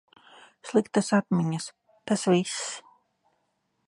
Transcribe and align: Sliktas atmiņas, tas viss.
Sliktas 0.69 1.09
atmiņas, 1.17 1.67
tas 2.13 2.23
viss. 2.37 2.67